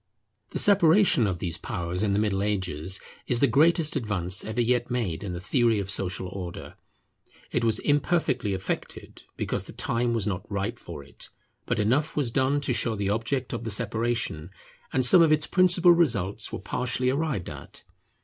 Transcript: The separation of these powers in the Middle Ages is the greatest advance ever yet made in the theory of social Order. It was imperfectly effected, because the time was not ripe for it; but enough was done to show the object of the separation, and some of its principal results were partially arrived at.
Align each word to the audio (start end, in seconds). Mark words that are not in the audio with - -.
The 0.49 0.57
separation 0.57 1.27
of 1.27 1.37
these 1.37 1.59
powers 1.59 2.01
in 2.01 2.11
the 2.13 2.17
Middle 2.17 2.41
Ages 2.41 2.99
is 3.27 3.39
the 3.39 3.45
greatest 3.45 3.95
advance 3.95 4.43
ever 4.43 4.59
yet 4.59 4.89
made 4.89 5.23
in 5.23 5.31
the 5.31 5.39
theory 5.39 5.77
of 5.77 5.91
social 5.91 6.27
Order. 6.29 6.73
It 7.51 7.63
was 7.63 7.77
imperfectly 7.77 8.55
effected, 8.55 9.21
because 9.37 9.65
the 9.65 9.73
time 9.73 10.15
was 10.15 10.25
not 10.25 10.51
ripe 10.51 10.79
for 10.79 11.03
it; 11.03 11.29
but 11.67 11.77
enough 11.79 12.17
was 12.17 12.31
done 12.31 12.61
to 12.61 12.73
show 12.73 12.95
the 12.95 13.09
object 13.11 13.53
of 13.53 13.63
the 13.63 13.69
separation, 13.69 14.49
and 14.91 15.05
some 15.05 15.21
of 15.21 15.31
its 15.31 15.45
principal 15.45 15.91
results 15.91 16.51
were 16.51 16.57
partially 16.57 17.11
arrived 17.11 17.47
at. 17.47 17.83